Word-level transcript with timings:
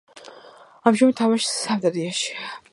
ამჟამად 0.91 1.19
თამაშობს 1.21 1.53
„სამტრედიაში“. 1.69 2.37